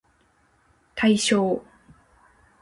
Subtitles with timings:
[0.95, 1.61] 対象